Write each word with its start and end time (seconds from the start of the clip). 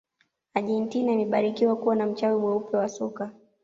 argentina 0.53 1.11
imebarikiwa 1.11 1.75
kuwa 1.75 1.95
na 1.95 2.05
mchawi 2.05 2.39
mweupe 2.39 2.77
wa 2.77 2.89
soka 2.89 3.31